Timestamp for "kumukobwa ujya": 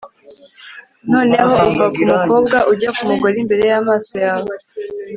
2.01-2.89